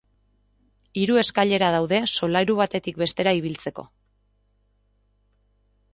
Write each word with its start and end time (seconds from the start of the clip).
Hiru 1.01 1.19
eskailera 1.23 1.69
daude 1.75 1.99
solairu 2.21 2.57
batetik 2.61 2.99
bestera 3.05 3.37
ibiltzeko. 3.43 3.89